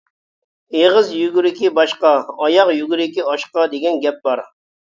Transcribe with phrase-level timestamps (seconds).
[0.77, 2.15] «ئېغىز يۈگۈرۈكى باشقا،
[2.47, 4.47] ئاياغ يۈگۈرۈكى ئاشقا» دېگەن گەپ بار.